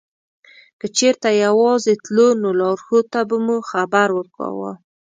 [0.79, 4.71] که چېرته یوازې تلو نو لارښود ته به مو خبر ورکاوه.